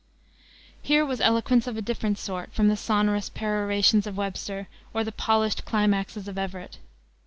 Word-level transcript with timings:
Here 0.81 1.05
was 1.05 1.21
eloquence 1.21 1.67
of 1.67 1.77
a 1.77 1.81
different 1.83 2.17
sort 2.17 2.51
from 2.53 2.69
the 2.69 2.75
sonorous 2.75 3.29
perorations 3.29 4.07
of 4.07 4.17
Webster 4.17 4.67
or 4.95 5.03
the 5.03 5.11
polished 5.11 5.63
climaxes 5.63 6.27
of 6.27 6.39
Everett. 6.39 6.79